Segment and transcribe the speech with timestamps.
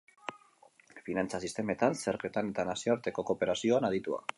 [1.09, 4.25] Finantza sistemetan, zergetan eta nazioarteko kooperazioan aditua.